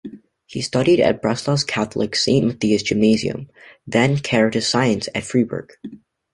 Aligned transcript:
He 0.47 0.61
studied 0.61 0.99
at 0.99 1.21
Breslau's 1.21 1.63
Catholic 1.63 2.15
St.-Matthias-Gymnasium, 2.15 3.49
then 3.85 4.17
Caritas 4.17 4.67
Science 4.67 5.07
at 5.13 5.23
Freiburg. 5.25 5.73